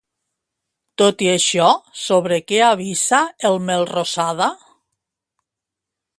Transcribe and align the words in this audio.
Tot 1.01 1.19
i 1.25 1.29
això, 1.33 1.67
sobre 2.05 2.39
què 2.53 2.63
avisa 2.69 3.21
el 3.51 3.61
Melrosada? 3.69 4.51